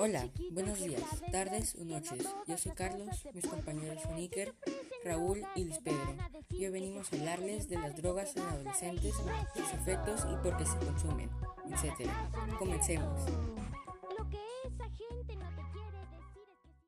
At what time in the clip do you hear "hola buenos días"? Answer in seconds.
0.00-1.02